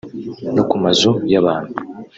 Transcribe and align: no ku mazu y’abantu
no 0.55 0.63
ku 0.69 0.75
mazu 0.83 1.11
y’abantu 1.31 1.73